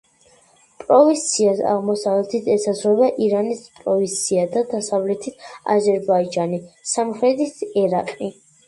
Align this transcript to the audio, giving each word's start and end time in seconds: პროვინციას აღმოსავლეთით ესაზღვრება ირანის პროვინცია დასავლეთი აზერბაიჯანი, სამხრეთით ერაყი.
პროვინციას 0.83 1.61
აღმოსავლეთით 1.73 2.49
ესაზღვრება 2.55 3.11
ირანის 3.27 3.63
პროვინცია 3.77 4.49
დასავლეთი 4.75 5.37
აზერბაიჯანი, 5.77 6.65
სამხრეთით 6.97 7.67
ერაყი. 7.87 8.37